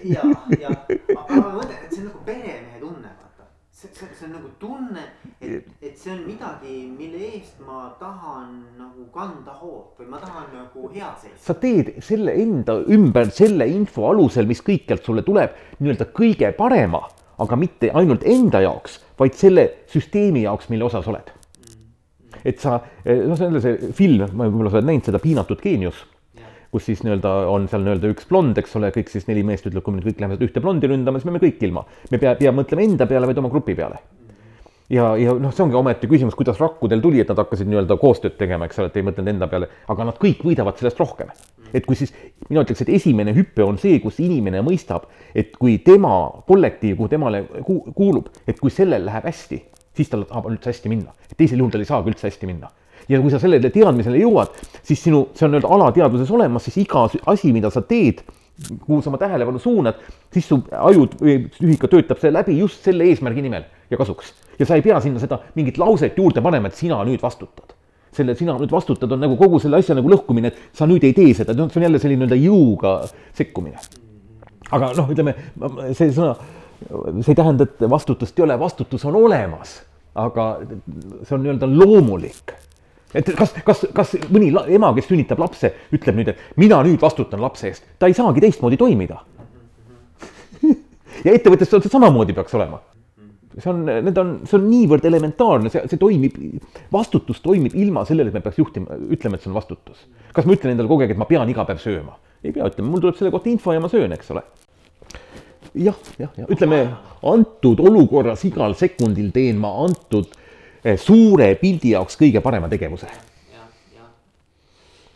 [0.04, 0.22] ja,
[0.60, 2.65] ja, aga ma mõtlen, et see on nagu tunne
[3.86, 5.04] see, see, see on nagu tunne,
[5.42, 10.50] et, et see on midagi, mille eest ma tahan nagu kanda hoolt või ma tahan
[10.56, 11.42] nagu head seista.
[11.48, 17.06] sa teed selle enda ümber selle info alusel, mis kõikjalt sulle tuleb, nii-öelda kõige parema,
[17.42, 21.32] aga mitte ainult enda jaoks, vaid selle süsteemi jaoks, mille osas oled.
[22.46, 26.04] et sa, noh, see on see film, võib-olla sa oled näinud seda Piinatud geenius
[26.76, 29.84] kus siis nii-öelda on seal nii-öelda üks blond, eks ole, kõik siis neli meest ütleb,
[29.86, 31.86] kui me kõik läheme ühte blondi ründama, siis me oleme kõik ilma.
[32.12, 34.02] me pea, pea mõtlema enda peale, vaid oma grupi peale.
[34.92, 38.36] ja, ja noh, see ongi omaette küsimus, kuidas rakkudel tuli, et nad hakkasid nii-öelda koostööd
[38.42, 41.32] tegema, eks ole, et ei mõtelnud enda peale, aga nad kõik võidavad sellest rohkem.
[41.72, 42.12] et kui siis,
[42.50, 46.16] mina ütleks, et esimene hüpe on see, kus inimene mõistab, et kui tema
[46.48, 49.64] kollektiiv, kuhu temale kuulub, et kui sellel läheb hästi,
[49.96, 51.16] siis tal saab üldse hästi minna.
[51.38, 52.72] teisel juhul tal ei saagi üldse hästi minna
[53.10, 57.06] ja kui sa sellele teadmisele jõuad, siis sinu, see on nii-öelda alateadvuses olemas, siis iga
[57.32, 58.24] asi, mida sa teed,
[58.86, 60.00] kuhu sa oma tähelepanu suunad,
[60.34, 64.34] siis su aju või ühika töötab see läbi just selle eesmärgi nimel ja kasuks.
[64.60, 67.76] ja sa ei pea sinna seda mingit lauset juurde panema, et sina nüüd vastutad.
[68.16, 71.14] selle sina nüüd vastutad on nagu kogu selle asja nagu lõhkumine, et sa nüüd ei
[71.14, 72.98] tee seda, see on jälle selline nii-öelda jõuga
[73.36, 73.80] sekkumine.
[74.72, 75.36] aga noh, ütleme
[75.94, 76.36] see sõna,
[77.20, 79.82] see ei tähenda, et vastutust ei ole, vastutus on olemas,
[80.16, 80.54] aga
[81.28, 82.56] see on nii-öelda loomulik
[83.16, 87.42] et kas, kas, kas mõni ema, kes sünnitab lapse, ütleb nüüd, et mina nüüd vastutan
[87.44, 89.22] lapse eest, ta ei saagi teistmoodi toimida
[91.26, 92.82] ja ettevõttes see samamoodi peaks olema.
[93.56, 96.36] see on, need on, see on niivõrd elementaarne, see, see toimib,
[96.92, 100.06] vastutus toimib ilma sellele, et me peaks juhtima, ütlema, et see on vastutus.
[100.36, 102.20] kas ma ütlen endale kogu aeg, et ma pean iga päev sööma?
[102.44, 104.44] ei pea ütlema, mul tuleb selle kohta info ja ma söön, eks ole
[105.76, 106.82] jah, jah, jah, ütleme
[107.26, 110.36] antud olukorras igal sekundil teen ma antud
[111.02, 113.08] suure pildi jaoks kõige parema tegevuse.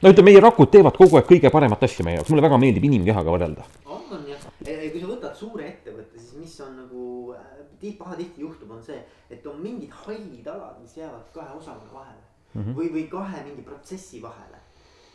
[0.02, 2.88] no ütleme, meie rakud teevad kogu aeg kõige paremat asja meie jaoks, mulle väga meeldib
[2.90, 3.68] inimkehaga võrrelda.
[3.86, 8.72] on, on jah, kui sa võtad suure ettevõtte, siis mis on nagu äh, pahatihti juhtub,
[8.72, 12.76] on see, et on mingid hallid alad, mis jäävad kahe osakonna vahele mm -hmm.
[12.80, 14.60] või, või kahe mingi protsessi vahele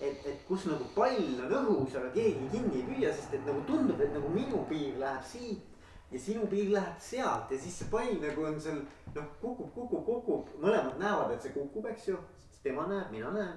[0.01, 3.63] et, et kus nagu pall on õhus, aga keegi kinni ei püüa, sest et nagu
[3.69, 5.74] tundub, et nagu minu piir läheb siit
[6.15, 8.81] ja sinu piir läheb sealt ja siis see pall nagu on seal
[9.15, 12.19] noh, kukub, kukub, kukub, mõlemad näevad, et see kukub, eks ju,
[12.63, 13.57] tema näeb, mina näen.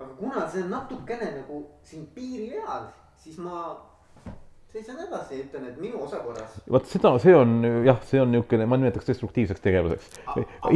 [0.00, 2.90] aga kuna see on natukene nagu siin piiri peal,
[3.20, 3.62] siis ma
[4.70, 6.60] seisan edasi ja ütlen, et minu osa korras.
[6.70, 10.20] vot seda, see on jah, see on niisugune, ma nimetaks destruktiivseks tegevuseks.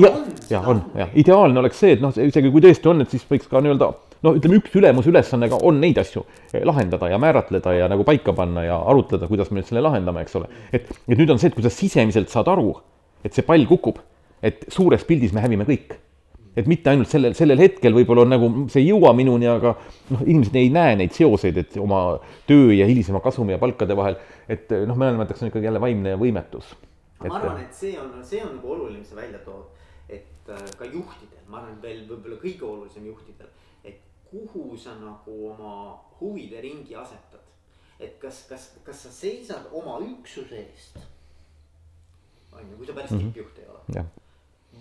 [0.00, 0.10] ja,
[0.50, 3.48] ja on, jah, ideaalne oleks see, et noh, isegi kui tõesti on, et siis võiks
[3.50, 3.92] ka nii-öelda
[4.24, 8.06] no ütleme, üks ülemuse ülesanne ka on neid asju eh, lahendada ja määratleda ja nagu
[8.06, 10.48] paika panna ja arutleda, kuidas me nüüd selle lahendame, eks ole.
[10.72, 12.72] et, et nüüd on see, et kui sa sisemiselt saad aru,
[13.24, 14.00] et see pall kukub,
[14.44, 15.98] et suures pildis me hävime kõik.
[16.54, 19.74] et mitte ainult sellel, sellel hetkel võib-olla on nagu see ei jõua minuni, aga
[20.14, 24.20] noh, inimesed ei näe neid seoseid, et oma töö ja hilisema kasumi ja palkade vahel,
[24.46, 26.76] et noh, mina nimetaks, on ikkagi jälle vaimne võimetus.
[27.24, 29.66] ma arvan, et see on, see on nagu oluline, mis sa välja tood,
[30.06, 33.50] et ka juhtidel, ma arvan, veel võib-olla kõige olulisem juhtidel
[34.34, 37.40] kuhu sa nagu oma huvide ringi asetad.
[38.00, 40.98] et kas, kas, kas sa seisad oma üksuse eest.
[42.52, 43.32] on ju, kui sa päris mm -hmm.
[43.32, 44.04] tippjuht ei ole.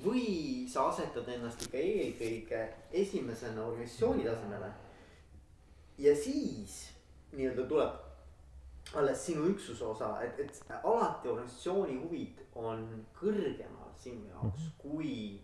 [0.06, 4.72] või sa asetad ennast ikka eelkõige esimesena organisatsiooni tasemele.
[5.98, 6.90] ja siis
[7.32, 7.94] nii-öelda tuleb
[8.94, 14.82] alles sinu üksuse osa, et, et alati organisatsiooni huvid on kõrgemal sinu jaoks mm -hmm.
[14.82, 15.42] kui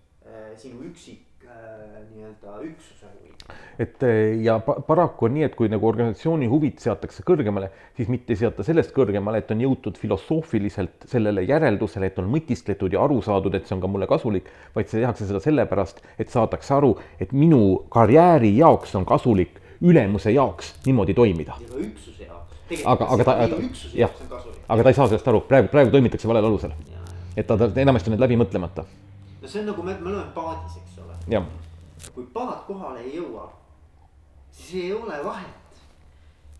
[0.60, 3.32] sinu üksik Äh, nii-öelda üksuse huvi.
[3.80, 8.36] et äh, ja paraku on nii, et kui nagu organisatsiooni huvid seatakse kõrgemale, siis mitte
[8.36, 13.18] ei seata sellest kõrgemale, et on jõutud filosoofiliselt sellele järeldusele, et on mõtiskletud ja aru
[13.26, 16.94] saadud, et see on ka mulle kasulik, vaid see tehakse seda sellepärast, et saadakse aru,
[17.24, 17.64] et minu
[17.98, 21.58] karjääri jaoks on kasulik ülemuse jaoks niimoodi toimida.
[21.64, 22.74] ja ka üksuse jaoks.
[22.86, 23.38] aga, aga ta,
[23.98, 24.18] jah,
[24.68, 26.78] aga ta ei saa sellest aru, praegu, praegu toimitakse valel alusel.
[27.36, 28.86] et ta, ta enamasti on need läbi mõtlemata.
[29.42, 31.46] No see on nagu me, me oleme paadis, eks jah.
[32.16, 33.50] kui paat kohale ei jõua,
[34.52, 35.56] siis ei ole vahet.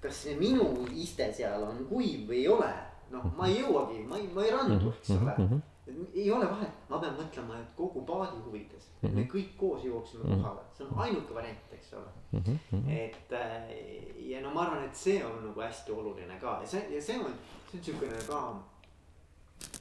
[0.02, 2.70] kas see minu iste seal on kuiv või ei ole,
[3.12, 5.50] noh, ma ei jõuagi, ma ei, ma ei randu, eks ole mm.
[5.50, 5.68] -hmm
[6.14, 9.16] ei ole vahet, ma pean mõtlema, et kogu paadi huvides mm, -hmm.
[9.16, 10.42] me kõik koos jõuaksime mm -hmm.
[10.42, 12.42] kohale, see on ainuke variant, eks ole mm.
[12.72, 12.92] -hmm.
[12.92, 16.96] et äh, ja no ma arvan, et see on nagu hästi oluline ka ja see,
[16.96, 17.34] ja see on,
[17.72, 18.54] see on siukene ka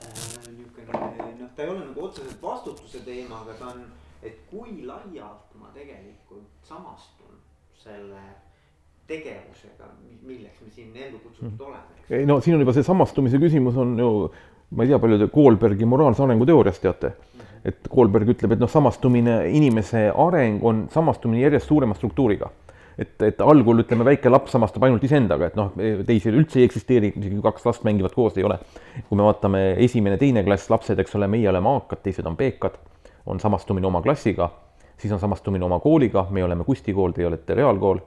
[0.04, 0.98] äh, niukene
[1.40, 3.86] noh, ta ei ole nagu otseselt vastutuse teema, aga ta on,
[4.22, 7.38] et kui laialt ma tegelikult samastun
[7.78, 8.22] selle
[9.08, 9.88] tegevusega,
[10.28, 11.66] milleks me siin ellu kutsutud mm.
[11.66, 12.04] oleme.
[12.10, 14.12] ei no siin on juba see samastumise küsimus on ju,
[14.76, 17.40] ma ei tea, palju te Koolbergi moraalse arengu teooriast teate mm.
[17.40, 17.60] -hmm.
[17.72, 22.50] et Koolberg ütleb, et noh, samastumine, inimese areng on samastumine järjest suurema struktuuriga
[22.98, 25.70] et, et algul ütleme, väike laps samastab ainult iseendaga, et noh,
[26.06, 28.58] teisi üldse ei eksisteeri, isegi kaks last mängivad koos, ei ole.
[29.08, 32.78] kui me vaatame esimene, teine klass, lapsed, eks ole, meie oleme A-kad, teised on B-kad,
[33.28, 34.50] on samastumine oma klassiga,
[34.98, 38.02] siis on samastumine oma kooliga, me oleme Kusti kool, teie olete reaalkool.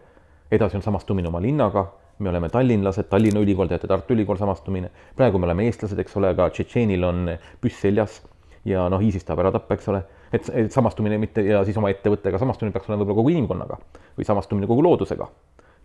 [0.52, 1.86] Edasi on samastumine oma linnaga,
[2.20, 6.34] me oleme tallinlased, Tallinna Ülikool, teate Tartu Ülikool samastumine, praegu me oleme eestlased, eks ole,
[6.36, 8.20] aga Tšetšeenil on püss seljas
[8.68, 11.92] ja noh, ISIS tahab ära tappa, eks ole, et, et samastumine mitte ja siis oma
[11.94, 13.80] ettevõttega samastumine peaks olema võib-olla kogu inimkonnaga
[14.18, 15.28] või samastumine kogu loodusega.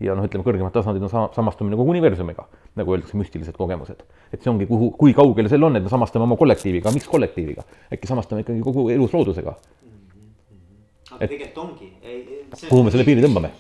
[0.00, 4.02] ja noh, ütleme kõrgemad tasandid on sama, samastumine kogu universumiga, nagu öeldakse, müstilised kogemused.
[4.32, 7.64] et see ongi, kuhu, kui kaugel seal on, et me samastame oma kollektiiviga, miks kollektiiviga,
[7.92, 9.56] äkki samastame ikkagi kogu elus loodusega.
[11.12, 11.92] aga et, tegelikult ongi.
[12.68, 13.54] kuhu me selle piiri tõmbame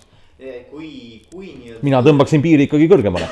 [0.70, 1.82] kui, kui nii-öelda.
[1.86, 3.28] mina tõmbaksin piiri ikkagi kõrgemale.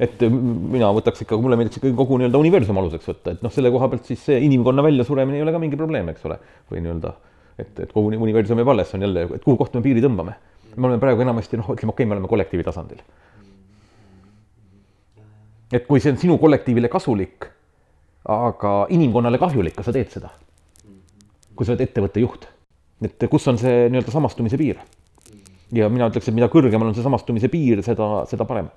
[0.00, 3.70] Et mina võtaks ikka, mulle meeldiks ikkagi kogu nii-öelda universum aluseks võtta, et noh, selle
[3.72, 6.36] koha pealt siis see inimkonna väljasuremine ei ole ka mingi probleem, eks ole.
[6.72, 7.12] või nii-öelda,
[7.56, 10.36] et, et kogu universum jääb alles, on jälle, et kuhu kohta me piiri tõmbame.
[10.76, 13.00] me oleme praegu enamasti noh, ütleme okei okay,, me oleme kollektiivi tasandil.
[15.72, 17.48] et kui see on sinu kollektiivile kasulik,
[18.28, 20.34] aga inimkonnale kahjulik, kas sa teed seda?
[21.56, 22.44] kui sa oled ettevõtte juht,
[23.00, 24.76] et kus on see nii-öelda samastumise piir
[25.74, 28.68] ja mina ütleks, et mida kõrgemal on see samastumise piir, seda, seda parem.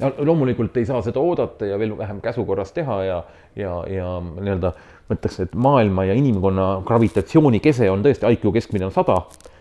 [0.00, 3.22] Ja loomulikult ei saa seda oodata ja veel vähem käsu korras teha ja,
[3.56, 4.72] ja, ja nii-öelda
[5.08, 9.20] ma ütleks, et maailma ja inimkonna gravitatsiooni kese on tõesti, IQ keskmine on sada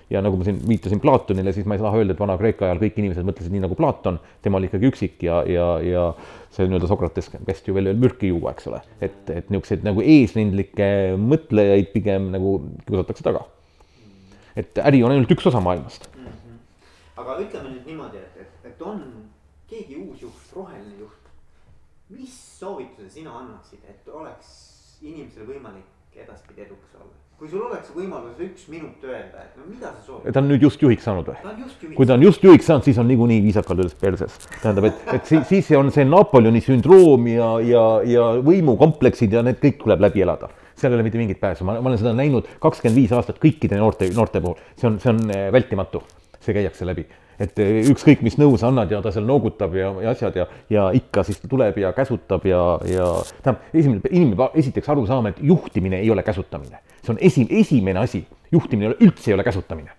[0.10, 2.98] ja nagu ma siin viitasin Platonile, siis ma ei saa öelda, et Vana-Kreeka ajal kõik
[2.98, 6.08] inimesed mõtlesid nii nagu Platon, tema oli ikkagi üksik ja, ja, ja
[6.56, 8.82] see nii-öelda Sokrates kästi ju veel mürki juua, eks ole.
[9.02, 10.90] et, et niisuguseid nagu eesrindlikke
[11.22, 13.46] mõtlejaid pigem nagu kiusatakse taga
[14.60, 16.26] et äri on ainult üks osa maailmast mm.
[16.26, 16.58] -hmm.
[17.22, 19.02] aga ütleme nüüd niimoodi, et, et, et on
[19.70, 21.32] keegi uus juht, roheline juht.
[22.10, 24.54] mis soovituse sina annaksid, et oleks
[25.06, 27.16] inimesel võimalik edaspidi edukas olla?
[27.40, 30.34] kui sul oleks võimalus üks minut öelda, et no mida sa soovid?
[30.36, 31.94] ta on nüüd just juhiks saanud või?
[31.96, 34.36] kui ta on just juhiks saanud, siis on niikuinii viisakalt öeldes perses.
[34.58, 39.62] tähendab, et, et siis, siis on see Napoleoni sündroom ja, ja, ja võimukompleksid ja need
[39.64, 42.48] kõik tuleb läbi elada seal ei ole mitte mingit pääsu, ma, ma olen seda näinud
[42.64, 46.02] kakskümmend viis aastat kõikide noorte, noorte puhul, see on, see on eh, vältimatu,
[46.40, 47.04] see käiakse läbi.
[47.40, 50.48] Et eh, ükskõik, mis nõu sa annad ja ta seal noogutab ja, ja asjad ja,
[50.70, 53.08] ja ikka siis ta tuleb ja käsutab ja, ja
[53.40, 56.84] tähendab, esimene, inimene peab esiteks aru saama, et juhtimine ei ole käsutamine.
[57.04, 59.96] see on esi, esimene asi, juhtimine üldse ei ole käsutamine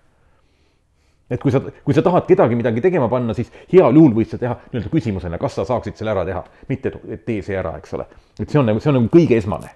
[1.31, 4.37] et kui sa, kui sa tahad kedagi midagi tegema panna, siis heal juhul võid sa
[4.37, 7.95] teha nii-öelda küsimusena, kas sa saaksid selle ära teha, mitte et tee see ära, eks
[7.95, 8.05] ole.
[8.37, 9.71] et see on nagu, see on nagu kõige esmane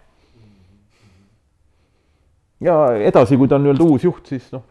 [2.66, 2.76] ja
[3.08, 4.66] edasi, kui ta on nii-öelda uus juht, siis noh,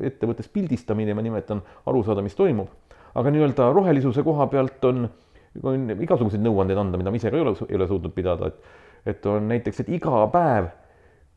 [0.00, 2.72] ettevõttes pildistamine, ma nimetan, aru saada, mis toimub.
[3.16, 5.06] aga nii-öelda rohelisuse koha pealt on,
[5.62, 8.84] on igasuguseid nõuandeid anda, mida ma ise ka ei ole, ei ole suutnud pidada, et
[9.06, 10.66] et on näiteks, et iga päev,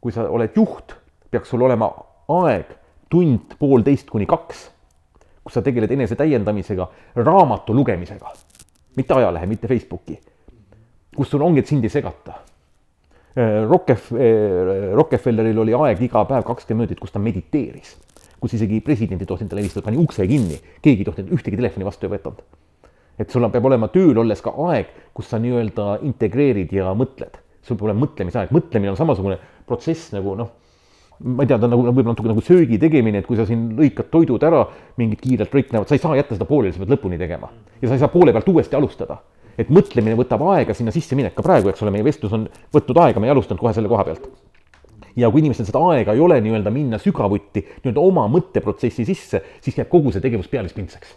[0.01, 0.95] kui sa oled juht,
[1.29, 1.91] peaks sul olema
[2.33, 2.71] aeg
[3.13, 4.63] tund, poolteist kuni kaks,
[5.45, 6.87] kus sa tegeled enese täiendamisega,
[7.21, 8.33] raamatu lugemisega,
[8.97, 10.17] mitte ajalehe, mitte Facebooki,
[11.15, 12.39] kus sul ongi, et sind ei segata
[13.37, 17.97] Rockef-, äh, Rockefelleril oli aeg iga päev kakskümmend minutit, kus ta mediteeris.
[18.39, 21.85] kus isegi president ei tohtinud talle helistada, pani ukse kinni, keegi ei tohtinud ühtegi telefoni
[21.85, 22.39] vastu ei võtnud.
[23.19, 27.37] et sul peab olema tööl olles ka aeg, kus sa nii-öelda integreerid ja mõtled.
[27.61, 29.37] sul peab olema mõtlemisaeg, mõtlemine on samasugune
[29.67, 30.49] protsess nagu noh,
[31.19, 33.75] ma ei tea, ta on nagu võib-olla natuke nagu söögi tegemine, et kui sa siin
[33.77, 34.65] lõikad toidud ära,
[34.97, 37.51] mingid kiirelt lõiknevad, sa ei saa jätta seda pooleli, sa pead lõpuni tegema.
[37.81, 39.19] ja sa ei saa poole pealt uuesti alustada
[39.59, 42.45] et mõtlemine võtab aega sinna sisse minek, ka praegu, eks ole, meie vestlus on
[42.75, 44.29] võtnud aega, me ei alustanud kohe selle koha pealt.
[45.19, 49.79] ja kui inimestel seda aega ei ole nii-öelda minna sügavuti nii-öelda oma mõtteprotsessi sisse, siis
[49.79, 51.15] jääb kogu see tegevus pealispindseks.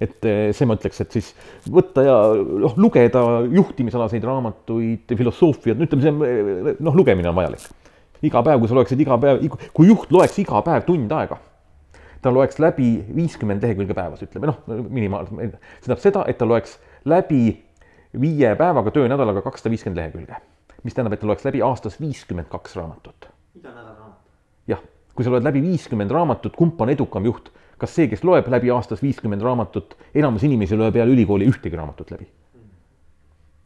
[0.00, 1.34] et eh, see ma ütleks, et siis
[1.68, 7.68] võtta ja noh, lugeda juhtimisalaseid raamatuid, filosoofiat, ütleme, see noh, lugemine on vajalik.
[8.22, 11.40] iga päev, kui sa loeksid iga päev, kui juht loeks iga päev tund aega
[12.20, 14.58] ta loeks läbi viiskümmend lehekülge päevas, ütleme noh,
[14.92, 16.74] minimaalselt, see tähendab seda, et ta loeks
[17.04, 17.42] läbi
[18.20, 20.36] viie päevaga, töönädalaga kakssada viiskümmend lehekülge.
[20.82, 23.28] mis tähendab, et ta loeks läbi aastas viiskümmend kaks raamatut.
[23.54, 24.18] iga nädal raamat.
[24.68, 24.82] jah,
[25.14, 28.70] kui sa loed läbi viiskümmend raamatut, kumb on edukam juht, kas see, kes loeb läbi
[28.70, 32.28] aastas viiskümmend raamatut, enamus inimesi loeb peale ülikooli ühtegi raamatut läbi.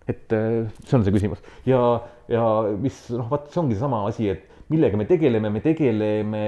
[0.09, 1.81] et äh, see on see küsimus ja,
[2.29, 2.43] ja
[2.77, 6.43] mis noh, vaat see ongi seesama asi, et millega me tegeleme, me tegeleme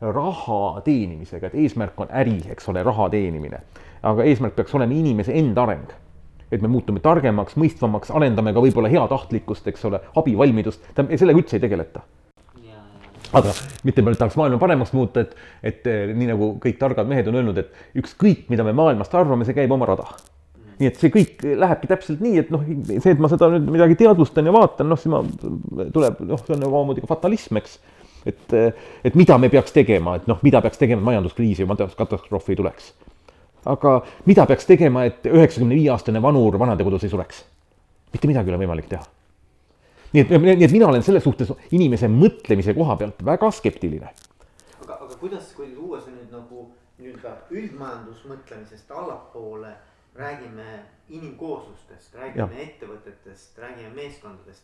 [0.00, 3.60] raha teenimisega, et eesmärk on äri, eks ole, raha teenimine.
[4.04, 5.92] aga eesmärk peaks olema inimese enda areng.
[6.54, 11.66] Et me muutume targemaks, mõistvamaks, arendame ka võib-olla heatahtlikkust, eks ole, abivalmidust, sellega üldse ei
[11.66, 12.04] tegeleta
[13.34, 13.54] aga
[13.86, 15.34] mitte me tahaks maailma paremaks muuta, et,
[15.66, 19.46] et eh, nii nagu kõik targad mehed on öelnud, et ükskõik, mida me maailmast arvame,
[19.46, 20.06] see käib oma rada.
[20.74, 23.98] nii et see kõik lähebki täpselt nii, et noh, see, et ma seda nüüd midagi
[24.00, 25.20] teadvustan ja vaatan, noh, siis ma,
[25.94, 27.76] tuleb, noh, see on nagu omamoodi ka fatalism, eks.
[28.26, 28.56] et,
[29.06, 32.62] et mida me peaks tegema, et noh, mida peaks tegema, et majanduskriisi või majanduskatastroofi ei
[32.62, 32.90] tuleks.
[33.64, 37.44] Aga mida peaks tegema, et üheksakümne viie aastane vanur vanadekodus ei sureks?
[38.12, 39.04] mitte midagi ei ole võimalik teha
[40.14, 44.12] nii et, nii et mina olen selles suhtes inimese mõtlemise koha pealt väga skeptiline.
[44.84, 46.68] aga, aga kuidas, kui tuua see nüüd nagu
[47.00, 49.72] nii-öelda üldmajandusmõtlemisest allapoole,
[50.14, 50.78] räägime
[51.10, 54.62] inimkooslustest, räägime ettevõtetest, räägime meeskondadest.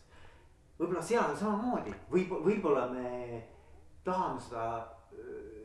[0.79, 3.43] võib-olla seal on samamoodi, võib, võib-olla me
[4.07, 4.65] tahame seda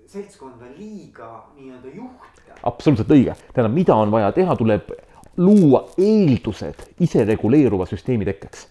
[0.06, 2.56] seltskonda liiga nii-öelda juhtida.
[2.62, 4.90] absoluutselt õige, tähendab, mida on vaja teha, tuleb
[5.37, 8.66] luua eeldused isereguleeruva süsteemi tekkeks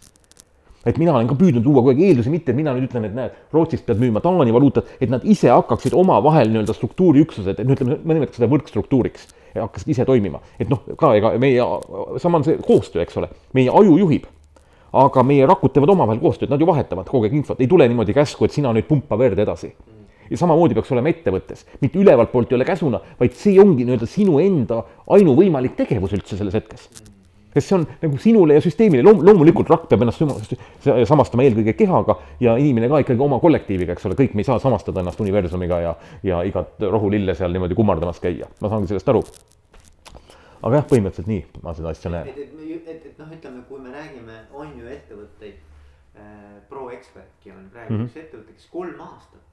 [0.85, 3.37] et mina olen ka püüdnud luua kogu aeg eeldusi, mitte mina nüüd ütlen, et näed,
[3.53, 7.97] Rootsist pead müüma Taani valuutat, et nad ise hakkaksid omavahel nii-öelda struktuuriüksused, et no ütleme,
[8.05, 11.63] ma nimetaks seda võrkstruktuuriks hakkasid ise toimima, et noh, ka ega meie,
[12.21, 14.31] sama on see koostöö, eks ole, meie aju juhib.
[14.95, 18.13] aga meie rakud teevad omavahel koostööd, nad ju vahetavad kogu aeg infot, ei tule niimoodi
[18.15, 19.73] käsku, et sina nüüd pumpa verd edasi.
[20.29, 24.09] Ja samamoodi peaks olema ettevõttes, mitte ülevalt poolt ei ole käsuna, vaid see ongi nii-öelda
[24.09, 24.83] sinu enda
[25.17, 26.89] ainuvõimalik tegevus üldse selles hetkes
[27.55, 30.23] sest see on nagu sinule ja süsteemile Loom,, loomulikult rakk peab ennast
[31.07, 34.59] samastama eelkõige kehaga ja inimene ka ikkagi oma kollektiiviga, eks ole, kõik me ei saa
[34.63, 35.93] samastada ennast universumiga ja,
[36.27, 39.23] ja igat rohulille seal niimoodi kummardamas käia, ma saangi sellest aru.
[40.65, 42.33] aga jah, põhimõtteliselt nii ma seda asja näen.
[42.33, 45.55] et, et, et, et, noh, ütleme, kui me räägime, on ju ettevõtteid
[46.19, 46.43] äh,.
[46.65, 47.99] ProExpertki on praegu mm.
[47.99, 48.07] -hmm.
[48.09, 49.44] üks ettevõte, kes kolm aastat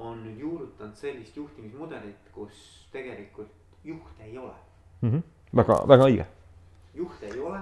[0.00, 3.52] on nüüd juurutanud sellist juhtimismudelit, kus tegelikult
[3.84, 4.54] juhte ei ole.
[5.02, 5.24] Mhm.
[5.56, 6.26] väga, väga õige
[6.94, 7.58] juhte ei ole,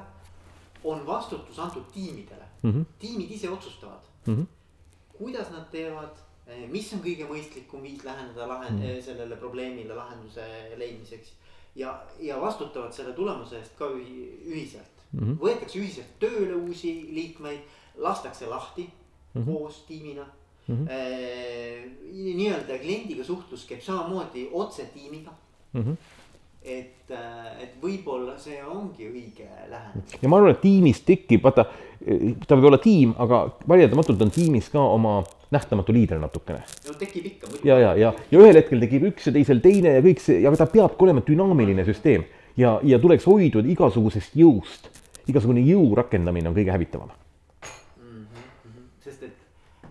[0.85, 2.71] on vastutus antud tiimidele mm.
[2.71, 2.85] -hmm.
[2.99, 4.47] tiimid ise otsustavad Mm -hmm.
[5.19, 6.17] kuidas nad teevad,
[6.69, 11.33] mis on kõige mõistlikum viis läheneda lahen- mm., sellele probleemile lahenduse leidmiseks.
[11.75, 15.21] ja, ja vastutavad selle tulemuse eest ka ühi-, ühiselt mm.
[15.21, 15.39] -hmm.
[15.39, 17.61] võetakse ühiselt tööle uusi liikmeid,
[17.97, 18.91] lastakse lahti
[19.35, 19.53] mm -hmm.
[19.53, 20.27] koos tiimina
[20.69, 20.77] mm.
[20.77, 22.35] -hmm..
[22.39, 25.33] nii-öelda kliendiga suhtlus käib samamoodi otse tiimiga
[25.73, 25.97] Mm -hmm.
[26.63, 27.11] et,
[27.63, 30.21] et võib-olla see ongi õige lähenemine.
[30.23, 31.65] ja ma arvan, et tiimis tekib, vaata,
[32.47, 36.63] ta võib olla tiim, aga vaieldamatult on tiimis ka oma nähtamatu liider natukene.
[36.89, 37.53] no tekib ikka.
[37.65, 40.57] ja, ja, ja, ja ühel hetkel tekib üks ja teisel teine ja kõik see, aga
[40.57, 42.25] ta peabki olema dünaamiline süsteem
[42.57, 44.89] ja, ja tuleks hoiduda igasugusest jõust.
[45.29, 47.13] igasugune jõu rakendamine on kõige hävitavam.
[47.13, 48.25] mm.
[48.25, 48.89] -hmm.
[49.05, 49.37] sest et,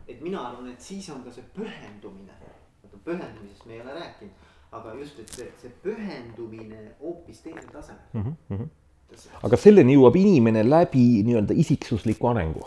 [0.08, 2.36] et mina arvan, et siis on ka see pühendumine,
[2.84, 8.68] vaata pühendumisest me ei ole rääkinud, aga just, et see, see pühendumine hoopis teisel tasemel.
[9.48, 12.66] aga selleni jõuab inimene läbi nii-öelda isiksusliku arengu.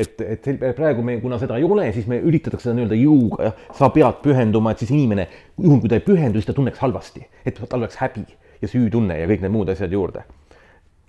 [0.00, 3.90] Et, et praegu me, kuna seda ei ole, siis me üritatakse seda nii-öelda jõuga, sa
[3.92, 5.26] pead pühenduma, et siis inimene,
[5.60, 8.24] juhul kui ta ei pühendu, siis ta tunneks halvasti, et tal oleks häbi
[8.62, 10.24] ja süütunne ja kõik need muud asjad juurde.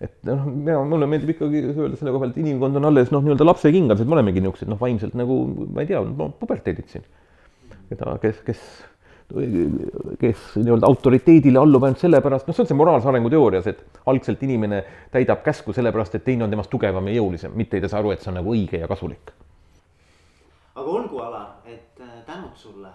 [0.04, 3.48] Et noh, mina, mulle meeldib ikkagi öelda selle koha pealt, inimkond on alles noh, nii-öelda
[3.48, 5.38] lapsekingades, me olemegi niisugused noh, vaimselt nagu
[5.74, 6.02] ma ei tea,
[6.40, 7.06] puberteedid siin.
[7.90, 8.66] keda, kes, kes,
[10.22, 14.44] kes nii-öelda autoriteedile allub ainult sellepärast, noh, see on see moraalse arengu teoorias, et algselt
[14.44, 18.04] inimene täidab käsku sellepärast, et teine on temast tugevam ja jõulisem, mitte ei ta saa
[18.04, 19.34] aru, et see on nagu õige ja kasulik
[20.76, 22.90] aga olgu, Alar, et äh, tänud sulle